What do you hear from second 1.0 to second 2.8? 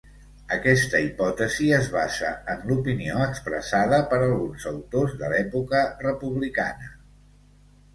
hipòtesi es basa en